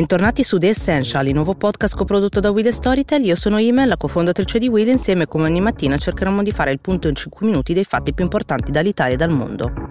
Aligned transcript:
Bentornati 0.00 0.42
su 0.42 0.56
The 0.56 0.70
Essential, 0.70 1.26
il 1.26 1.34
nuovo 1.34 1.54
podcast 1.54 1.94
coprodotto 1.94 2.40
da 2.40 2.50
Will 2.50 2.70
Storytel. 2.70 3.22
Io 3.22 3.34
sono 3.34 3.58
Ime, 3.58 3.84
la 3.84 3.98
cofondatrice 3.98 4.58
di 4.58 4.66
Will, 4.66 4.88
insieme 4.88 5.26
come 5.26 5.44
ogni 5.44 5.60
mattina 5.60 5.98
cercheremo 5.98 6.42
di 6.42 6.52
fare 6.52 6.72
il 6.72 6.80
punto 6.80 7.06
in 7.06 7.14
5 7.14 7.46
minuti 7.46 7.74
dei 7.74 7.84
fatti 7.84 8.14
più 8.14 8.24
importanti 8.24 8.70
dall'Italia 8.70 9.12
e 9.12 9.18
dal 9.18 9.28
mondo. 9.28 9.89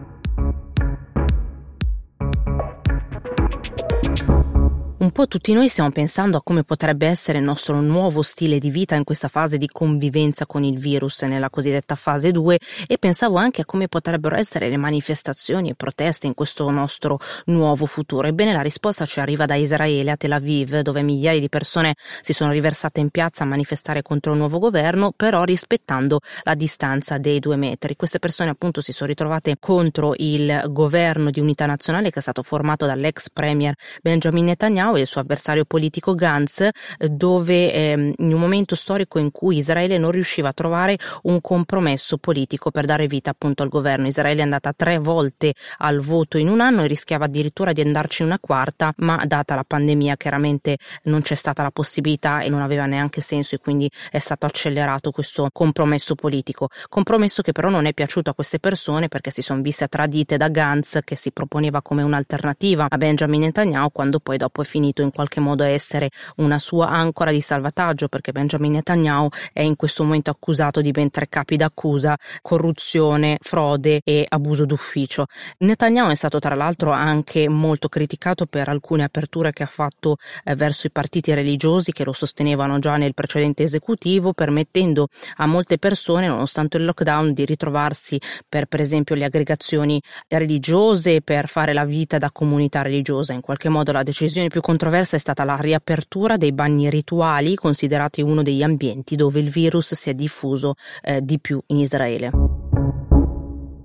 Un 5.20 5.26
po' 5.26 5.32
tutti 5.32 5.52
noi 5.52 5.68
stiamo 5.68 5.92
pensando 5.92 6.38
a 6.38 6.42
come 6.42 6.64
potrebbe 6.64 7.06
essere 7.06 7.40
il 7.40 7.44
nostro 7.44 7.82
nuovo 7.82 8.22
stile 8.22 8.58
di 8.58 8.70
vita 8.70 8.96
in 8.96 9.04
questa 9.04 9.28
fase 9.28 9.58
di 9.58 9.68
convivenza 9.68 10.46
con 10.46 10.64
il 10.64 10.80
virus 10.80 11.24
nella 11.24 11.50
cosiddetta 11.50 11.96
fase 11.96 12.32
2 12.32 12.58
e 12.88 12.98
pensavo 12.98 13.36
anche 13.36 13.60
a 13.60 13.66
come 13.66 13.90
potrebbero 13.90 14.38
essere 14.38 14.70
le 14.70 14.78
manifestazioni 14.78 15.72
e 15.72 15.76
proteste 15.76 16.26
in 16.26 16.34
questo 16.34 16.70
nostro 16.70 17.20
nuovo 17.48 17.86
futuro. 17.86 18.28
Ebbene 18.28 18.54
la 18.54 18.62
risposta 18.62 19.06
ci 19.06 19.20
arriva 19.20 19.46
da 19.46 19.56
Israele 19.56 20.12
a 20.12 20.16
Tel 20.16 20.32
Aviv 20.32 20.80
dove 20.80 21.02
migliaia 21.02 21.42
di 21.42 21.50
persone 21.50 21.96
si 22.22 22.32
sono 22.32 22.54
riversate 22.54 23.02
in 23.02 23.10
piazza 23.10 23.44
a 23.44 23.48
manifestare 23.48 24.02
contro 24.02 24.32
il 24.32 24.38
nuovo 24.38 24.58
governo 24.58 25.12
però 25.14 25.44
rispettando 25.44 26.22
la 26.44 26.56
distanza 26.56 27.18
dei 27.18 27.40
due 27.40 27.58
metri. 27.58 27.98
Queste 27.98 28.20
persone 28.20 28.52
appunto 28.52 28.80
si 28.80 28.94
sono 28.94 29.10
ritrovate 29.10 29.58
contro 29.60 30.14
il 30.16 30.64
governo 30.68 31.30
di 31.30 31.42
unità 31.42 31.66
nazionale 31.66 32.10
che 32.10 32.20
è 32.20 32.22
stato 32.22 32.42
formato 32.42 32.86
dall'ex 32.86 33.28
premier 33.34 33.76
Benjamin 34.02 34.46
Netanyahu 34.46 34.96
e 34.96 35.08
suo 35.10 35.22
avversario 35.22 35.66
politico 35.66 36.16
Gantz, 36.16 36.68
dove 36.98 37.74
ehm, 37.74 38.14
in 38.18 38.34
un 38.34 38.40
momento 38.40 38.76
storico 38.76 39.20
in 39.20 39.32
cui 39.32 39.58
Israele 39.58 39.98
non 39.98 40.12
riusciva 40.12 40.50
a 40.50 40.54
trovare 40.54 40.98
un 41.24 41.42
compromesso 41.42 42.18
politico 42.18 42.72
per 42.72 42.86
dare 42.86 43.08
vita 43.08 43.32
appunto 43.32 43.64
al 43.64 43.70
governo. 43.70 44.08
Israele 44.08 44.40
è 44.40 44.44
andata 44.44 44.72
tre 44.74 44.98
volte 44.98 45.54
al 45.80 46.00
voto 46.00 46.38
in 46.38 46.48
un 46.48 46.62
anno 46.62 46.84
e 46.84 46.88
rischiava 46.88 47.26
addirittura 47.26 47.74
di 47.74 47.82
andarci 47.82 48.24
una 48.24 48.40
quarta, 48.40 48.94
ma 48.98 49.22
data 49.26 49.56
la 49.56 49.64
pandemia 49.66 50.16
chiaramente 50.16 50.78
non 51.04 51.22
c'è 51.22 51.36
stata 51.36 51.64
la 51.64 51.72
possibilità 51.72 52.42
e 52.42 52.50
non 52.50 52.62
aveva 52.62 52.86
neanche 52.86 53.22
senso 53.22 53.56
e 53.56 53.60
quindi 53.60 53.90
è 54.12 54.20
stato 54.20 54.46
accelerato 54.46 55.12
questo 55.12 55.50
compromesso 55.52 56.16
politico. 56.16 56.70
Compromesso 56.88 57.42
che 57.42 57.52
però 57.52 57.70
non 57.70 57.86
è 57.86 57.94
piaciuto 57.94 58.30
a 58.30 58.34
queste 58.34 58.60
persone 58.60 59.08
perché 59.08 59.32
si 59.32 59.42
sono 59.42 59.62
viste 59.62 59.88
tradite 59.88 60.38
da 60.38 60.50
Gantz 60.50 61.00
che 61.04 61.16
si 61.16 61.32
proponeva 61.32 61.82
come 61.82 62.04
un'alternativa 62.04 62.88
a 62.90 62.98
Benjamin 62.98 63.42
Netanyahu 63.42 63.92
quando 63.92 64.20
poi 64.20 64.38
dopo 64.38 64.62
è 64.62 64.66
finito 64.66 64.89
finito 64.90 65.02
in 65.02 65.12
qualche 65.12 65.40
modo 65.40 65.64
a 65.64 65.68
essere 65.68 66.10
una 66.38 66.60
sua 66.60 66.90
ancora 66.90 67.32
di 67.32 67.42
salvataggio 67.42 68.08
perché 68.08 68.32
Benjamin 68.32 68.74
Netanyahu 68.74 69.30
è 69.54 69.62
in 69.62 69.76
questo 69.76 70.04
momento 70.04 70.32
accusato 70.32 70.82
di 70.82 70.92
ben 70.92 71.10
tre 71.10 71.28
capi 71.30 71.56
d'accusa, 71.56 72.18
corruzione, 72.42 73.38
frode 73.42 74.02
e 74.04 74.26
abuso 74.28 74.66
d'ufficio. 74.66 75.26
Netanyahu 75.60 76.10
è 76.10 76.16
stato 76.16 76.40
tra 76.40 76.56
l'altro 76.56 76.92
anche 76.92 77.48
molto 77.48 77.88
criticato 77.88 78.46
per 78.46 78.68
alcune 78.70 79.04
aperture 79.04 79.54
che 79.54 79.64
ha 79.64 79.68
fatto 79.68 80.18
eh, 80.44 80.56
verso 80.56 80.88
i 80.88 80.92
partiti 80.92 81.34
religiosi 81.34 81.92
che 81.92 82.04
lo 82.04 82.14
sostenevano 82.14 82.80
già 82.80 82.98
nel 82.98 83.14
precedente 83.14 83.64
esecutivo, 83.64 84.34
permettendo 84.34 85.08
a 85.38 85.46
molte 85.46 85.78
persone, 85.78 86.28
nonostante 86.28 86.78
il 86.78 86.86
lockdown, 86.86 87.34
di 87.34 87.46
ritrovarsi 87.46 88.20
per 88.48 88.66
per 88.66 88.82
esempio 88.82 89.16
le 89.16 89.26
aggregazioni 89.26 90.02
religiose 90.28 91.22
per 91.22 91.48
fare 91.48 91.74
la 91.74 91.86
vita 91.86 92.18
da 92.18 92.32
comunità 92.32 92.82
religiosa. 92.82 93.34
In 93.34 93.42
qualche 93.42 93.70
modo 93.70 93.92
la 93.92 94.04
decisione 94.04 94.48
più 94.48 94.62
controversa 94.62 94.78
è 95.16 95.20
stata 95.20 95.44
la 95.44 95.58
riapertura 95.58 96.38
dei 96.38 96.54
bagni 96.54 96.90
rituali, 96.90 97.56
considerati 97.56 98.22
uno 98.22 98.42
degli 98.42 98.64
ambienti 98.64 99.16
dove 99.16 99.40
il 99.40 99.50
virus 99.50 99.94
si 99.94 100.10
è 100.10 100.14
diffuso 100.14 100.76
eh, 101.02 101.22
di 101.22 101.40
più 101.40 101.62
in 101.68 101.80
Israele. 101.80 102.49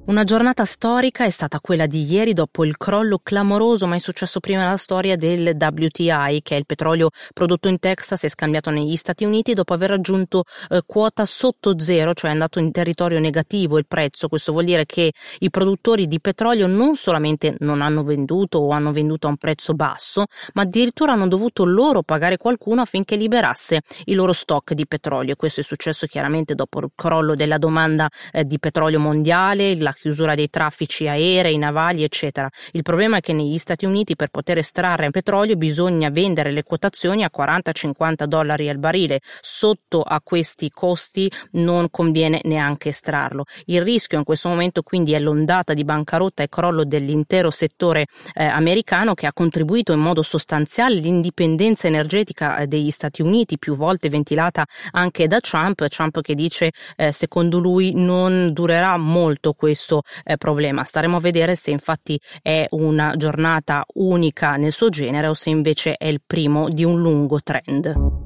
Una 0.07 0.25
giornata 0.25 0.67
storica 0.67 1.25
è 1.25 1.31
stata 1.31 1.61
quella 1.61 1.87
di 1.87 2.05
ieri 2.05 2.35
dopo 2.35 2.63
il 2.67 2.77
crollo 2.77 3.21
clamoroso 3.23 3.87
mai 3.87 4.01
successo 4.01 4.39
prima 4.39 4.61
nella 4.61 4.77
storia 4.77 5.17
del 5.17 5.57
WTI, 5.59 6.43
che 6.43 6.57
è 6.57 6.59
il 6.59 6.67
petrolio 6.67 7.09
prodotto 7.33 7.69
in 7.69 7.79
Texas 7.79 8.23
e 8.25 8.29
scambiato 8.29 8.69
negli 8.69 8.97
Stati 8.97 9.25
Uniti 9.25 9.55
dopo 9.55 9.73
aver 9.73 9.89
raggiunto 9.89 10.45
eh, 10.69 10.83
quota 10.85 11.25
sotto 11.25 11.79
zero, 11.81 12.13
cioè 12.13 12.29
è 12.29 12.33
andato 12.35 12.59
in 12.59 12.71
territorio 12.71 13.19
negativo 13.19 13.79
il 13.79 13.87
prezzo. 13.89 14.29
Questo 14.29 14.53
vuol 14.53 14.67
dire 14.67 14.85
che 14.85 15.11
i 15.39 15.49
produttori 15.49 16.07
di 16.07 16.21
petrolio 16.21 16.67
non 16.67 16.97
solamente 16.97 17.57
non 17.61 17.81
hanno 17.81 18.03
venduto 18.03 18.59
o 18.59 18.73
hanno 18.73 18.93
venduto 18.93 19.27
a 19.27 19.31
un 19.31 19.39
prezzo 19.39 19.73
basso, 19.73 20.27
ma 20.53 20.63
addirittura 20.63 21.13
hanno 21.13 21.29
dovuto 21.29 21.65
loro 21.65 22.03
pagare 22.03 22.37
qualcuno 22.37 22.83
affinché 22.83 23.17
liberasse 23.17 23.81
i 24.05 24.13
loro 24.13 24.35
stock 24.35 24.75
di 24.75 24.87
petrolio. 24.87 25.35
Questo 25.35 25.61
è 25.61 25.65
successo 25.65 26.07
chiaramente 26.07 26.55
dopo 26.55 26.81
il 26.81 26.91
crollo 26.95 27.35
della 27.35 27.57
domanda 27.57 28.07
eh, 28.33 28.45
di 28.45 28.59
petrolio 28.59 29.01
mondiale, 29.01 29.75
la 29.77 29.94
chiusura 29.95 30.35
dei 30.35 30.51
traffici 30.51 31.09
aerei, 31.09 31.57
navali, 31.59 32.03
eccetera. 32.03 32.49
Il 32.73 32.83
problema 32.83 33.19
è 33.19 33.21
che 33.21 33.33
negli 33.33 33.59
Stati 33.59 33.85
Uniti 33.85 34.17
per 34.17 34.29
poter 34.29 34.59
estrarre 34.59 35.11
petrolio 35.11 35.57
bisogna 35.57 36.11
vendere 36.11 36.51
le 36.51 36.63
quotazioni 36.63 37.25
a 37.25 37.31
40-50 37.35 38.25
dollari 38.25 38.69
al 38.69 38.79
barile. 38.79 39.21
Sotto 39.41 40.03
a 40.03 40.21
questi 40.23 40.71
costi 40.71 41.31
non 41.53 41.91
conviene 41.91 42.41
neanche 42.45 42.89
estrarlo. 42.89 43.45
Il 43.67 43.83
rischio 43.83 44.19
in 44.19 44.25
questo 44.25 44.49
momento 44.49 44.83
quindi 44.83 45.13
è 45.13 45.19
l'ondata 45.19 45.75
di 45.75 45.85
bancarotta 45.85 46.43
e 46.43 46.49
crollo 46.49 46.85
dell'intero 46.85 47.51
settore 47.51 48.07
eh, 48.35 48.45
americano 48.45 49.15
che 49.15 49.27
ha 49.27 49.33
contribuito 49.33 49.93
in 49.93 50.01
modo 50.01 50.23
sostanziale 50.23 50.97
all'indipendenza 50.97 51.87
energetica 51.87 52.59
eh, 52.59 52.67
degli 52.67 52.91
Stati 52.91 53.23
Uniti, 53.23 53.59
più 53.59 53.77
volte 53.77 54.09
ventilata 54.09 54.65
anche 54.93 55.27
da 55.27 55.41
Trump. 55.41 55.87
Trump 55.89 56.21
che 56.21 56.35
dice 56.35 56.73
eh, 56.97 57.13
secondo 57.13 57.59
lui 57.59 57.93
non 57.95 58.53
durerà 58.53 58.97
molto 58.97 59.53
questo 59.53 59.84
questo 59.85 60.03
eh, 60.25 60.37
problema. 60.37 60.85
Staremo 60.85 61.19
a 61.19 61.21
vedere 61.21 61.55
se 61.55 61.71
infatti 61.71 62.19
è 62.43 62.67
una 62.71 63.15
giornata 63.17 63.85
unica 63.95 64.57
nel 64.57 64.73
suo 64.73 64.89
genere 64.89 65.27
o 65.27 65.35
se 65.35 65.51
invece 65.51 65.97
è 65.97 66.07
il 66.07 66.23
primo 66.27 66.69
di 66.69 66.85
un 66.85 67.01
lungo 67.01 67.41
trend. 67.43 68.24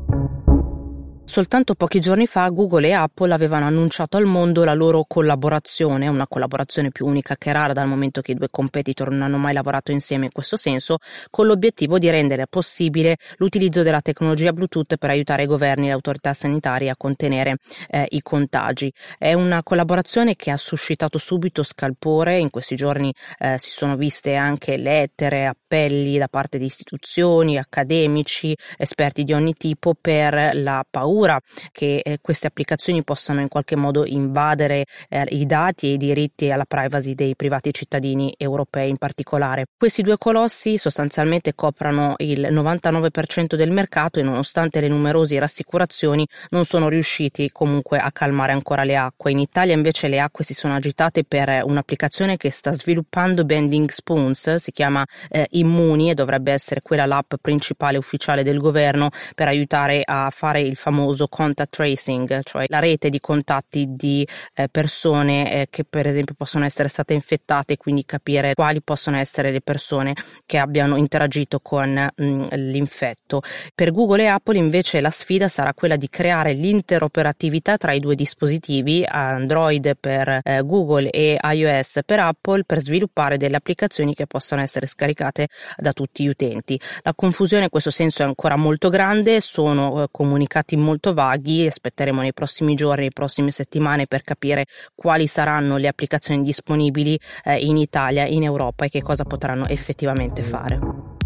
Soltanto 1.28 1.74
pochi 1.74 2.00
giorni 2.00 2.26
fa 2.26 2.48
Google 2.48 2.88
e 2.88 2.92
Apple 2.92 3.34
avevano 3.34 3.66
annunciato 3.66 4.16
al 4.16 4.24
mondo 4.24 4.64
la 4.64 4.72
loro 4.72 5.04
collaborazione, 5.06 6.08
una 6.08 6.26
collaborazione 6.26 6.90
più 6.90 7.04
unica 7.04 7.36
che 7.36 7.52
rara 7.52 7.74
dal 7.74 7.86
momento 7.86 8.22
che 8.22 8.32
i 8.32 8.34
due 8.34 8.48
competitor 8.50 9.10
non 9.10 9.20
hanno 9.20 9.36
mai 9.36 9.52
lavorato 9.52 9.92
insieme 9.92 10.24
in 10.24 10.32
questo 10.32 10.56
senso, 10.56 10.96
con 11.28 11.44
l'obiettivo 11.44 11.98
di 11.98 12.08
rendere 12.08 12.46
possibile 12.48 13.18
l'utilizzo 13.36 13.82
della 13.82 14.00
tecnologia 14.00 14.54
Bluetooth 14.54 14.96
per 14.96 15.10
aiutare 15.10 15.42
i 15.42 15.46
governi 15.46 15.84
e 15.84 15.88
le 15.88 15.94
autorità 15.96 16.32
sanitarie 16.32 16.88
a 16.88 16.96
contenere 16.96 17.58
eh, 17.90 18.06
i 18.08 18.22
contagi. 18.22 18.90
È 19.18 19.34
una 19.34 19.62
collaborazione 19.62 20.34
che 20.34 20.50
ha 20.50 20.56
suscitato 20.56 21.18
subito 21.18 21.62
scalpore, 21.62 22.38
in 22.38 22.48
questi 22.48 22.74
giorni 22.74 23.12
eh, 23.38 23.58
si 23.58 23.68
sono 23.68 23.96
viste 23.96 24.34
anche 24.34 24.78
lettere, 24.78 25.46
appelli 25.68 26.16
da 26.16 26.28
parte 26.28 26.56
di 26.56 26.64
istituzioni, 26.64 27.58
accademici, 27.58 28.56
esperti 28.78 29.22
di 29.22 29.34
ogni 29.34 29.52
tipo 29.52 29.94
per 30.00 30.52
la 30.54 30.82
paura 30.88 31.38
che 31.72 32.00
eh, 32.02 32.18
queste 32.22 32.46
applicazioni 32.46 33.04
possano 33.04 33.42
in 33.42 33.48
qualche 33.48 33.76
modo 33.76 34.06
invadere 34.06 34.86
eh, 35.10 35.26
i 35.28 35.44
dati 35.44 35.88
e 35.88 35.92
i 35.92 35.96
diritti 35.98 36.50
alla 36.50 36.64
privacy 36.64 37.14
dei 37.14 37.36
privati 37.36 37.72
cittadini 37.72 38.34
europei 38.38 38.88
in 38.88 38.96
particolare. 38.96 39.66
Questi 39.76 40.00
due 40.00 40.16
colossi 40.16 40.78
sostanzialmente 40.78 41.54
coprono 41.54 42.14
il 42.18 42.48
99% 42.50 43.54
del 43.54 43.70
mercato 43.70 44.18
e 44.18 44.22
nonostante 44.22 44.80
le 44.80 44.88
numerose 44.88 45.38
rassicurazioni 45.38 46.26
non 46.50 46.64
sono 46.64 46.88
riusciti 46.88 47.50
comunque 47.50 47.98
a 47.98 48.10
calmare 48.10 48.52
ancora 48.52 48.84
le 48.84 48.96
acque. 48.96 49.32
In 49.32 49.38
Italia 49.38 49.74
invece 49.74 50.08
le 50.08 50.18
acque 50.18 50.44
si 50.44 50.54
sono 50.54 50.74
agitate 50.74 51.24
per 51.24 51.62
un'applicazione 51.62 52.38
che 52.38 52.50
sta 52.50 52.72
sviluppando 52.72 53.44
Bending 53.44 53.90
Spoons, 53.90 54.56
si 54.56 54.70
chiama 54.72 55.04
eh, 55.28 55.46
Immuni 55.58 56.10
e 56.10 56.14
dovrebbe 56.14 56.52
essere 56.52 56.82
quella 56.82 57.06
l'app 57.06 57.34
principale 57.41 57.98
ufficiale 57.98 58.42
del 58.42 58.58
governo 58.58 59.10
per 59.34 59.48
aiutare 59.48 60.02
a 60.04 60.30
fare 60.30 60.60
il 60.60 60.76
famoso 60.76 61.28
contact 61.28 61.70
tracing, 61.70 62.41
cioè 62.42 62.64
la 62.69 62.78
rete 62.78 63.08
di 63.08 63.20
contatti 63.20 63.86
di 63.88 64.26
eh, 64.54 64.69
persone 64.69 65.52
eh, 65.52 65.66
che 65.70 65.84
per 65.84 66.06
esempio 66.06 66.34
possono 66.36 66.64
essere 66.64 66.88
state 66.88 67.14
infettate 67.14 67.74
e 67.74 67.76
quindi 67.76 68.04
capire 68.04 68.54
quali 68.54 68.82
possono 68.82 69.16
essere 69.16 69.50
le 69.50 69.60
persone 69.60 70.14
che 70.46 70.58
abbiano 70.58 70.96
interagito 70.96 71.60
con 71.60 71.90
mh, 72.14 72.25
mm, 72.25 72.46
l'infetto. 72.52 73.43
Per 73.75 73.93
Google 73.93 74.22
e 74.22 74.26
Apple 74.26 74.58
invece 74.58 75.00
la 75.00 75.10
sfida 75.10 75.49
sarà 75.49 75.75
quella 75.75 75.96
di 75.96 76.08
creare 76.08 76.52
l'interoperatività 76.52 77.76
tra 77.76 77.93
i 77.93 78.00
due 78.00 78.14
dispositivi, 78.14 79.05
Android 79.06 79.96
per 79.99 80.40
eh, 80.43 80.62
Google 80.62 81.10
e 81.10 81.38
iOS 81.40 82.00
per 82.05 82.20
Apple, 82.20 82.64
per 82.64 82.81
sviluppare 82.81 83.37
delle 83.37 83.56
applicazioni 83.56 84.14
che 84.14 84.26
possano 84.26 84.62
essere 84.62 84.87
scaricate 84.87 85.47
da 85.76 85.92
tutti 85.92 86.24
gli 86.24 86.28
utenti. 86.28 86.80
La 87.02 87.14
confusione 87.14 87.64
in 87.64 87.70
questo 87.70 87.90
senso 87.90 88.22
è 88.22 88.26
ancora 88.26 88.56
molto 88.56 88.88
grande, 88.88 89.40
sono 89.40 90.02
eh, 90.02 90.08
comunicati 90.10 90.76
molto 90.76 91.14
vaghi, 91.14 91.66
aspetteremo 91.66 92.20
nei 92.20 92.32
prossimi 92.32 92.74
giorni, 92.74 93.02
nei 93.02 93.12
prossime 93.12 93.50
settimane 93.50 94.06
per 94.06 94.22
capire 94.22 94.66
quali 94.94 95.26
saranno 95.26 95.76
le 95.76 95.88
applicazioni 95.88 96.42
disponibili 96.42 97.18
eh, 97.44 97.58
in 97.58 97.76
Italia, 97.76 98.26
in 98.26 98.42
Europa 98.42 98.84
e 98.84 98.88
che 98.88 99.02
cosa 99.02 99.24
potranno 99.24 99.66
effettivamente 99.66 100.42
fare. 100.42 101.16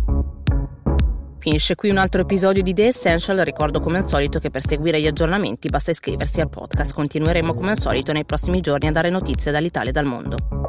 Finisce 1.43 1.75
qui 1.75 1.91
un 1.91 1.97
altro 1.97 2.21
episodio 2.21 2.63
di 2.63 2.73
The 2.73 2.87
Essential, 2.87 3.39
ricordo 3.39 3.81
come 3.81 3.99
al 3.99 4.05
solito 4.05 4.39
che 4.39 4.51
per 4.51 4.65
seguire 4.65 5.01
gli 5.01 5.09
aggiornamenti 5.09 5.69
basta 5.69 5.91
iscriversi 5.91 6.41
al 6.41 6.49
podcast, 6.49 6.95
continueremo 6.95 7.53
come 7.53 7.73
al 7.73 7.79
solito 7.79 8.13
nei 8.13 8.25
prossimi 8.25 8.61
giorni 8.61 8.87
a 8.87 8.93
dare 8.93 9.11
notizie 9.11 9.51
dall'Italia 9.51 9.91
e 9.91 9.93
dal 9.93 10.05
mondo. 10.05 10.62